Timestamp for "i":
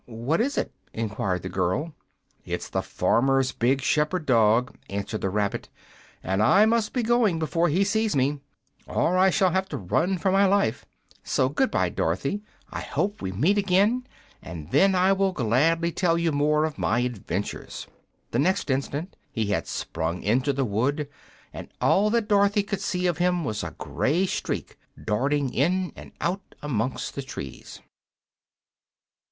6.41-6.65, 9.15-9.29, 12.71-12.79, 14.95-15.13